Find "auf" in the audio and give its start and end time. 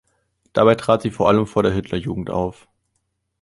2.31-2.67